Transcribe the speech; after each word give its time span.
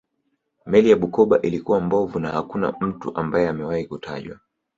Meli 0.65 0.89
ya 0.89 0.95
Bukoba 0.95 1.41
ilikuwa 1.41 1.81
mbovu 1.81 2.19
na 2.19 2.29
hakuna 2.31 2.73
mtu 2.81 3.15
ambaye 3.15 3.47
amewahi 3.49 3.85
kutajwa 3.85 4.39